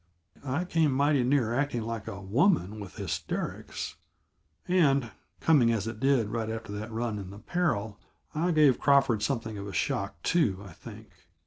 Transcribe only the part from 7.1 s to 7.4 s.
in the